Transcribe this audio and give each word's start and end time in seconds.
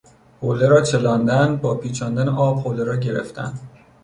حوله 0.41 0.67
را 0.67 0.81
چلاندن، 0.81 1.57
باپیچاندن 1.57 2.29
آب 2.29 2.59
حوله 2.59 2.83
را 2.83 2.95
گرفتن 2.95 3.53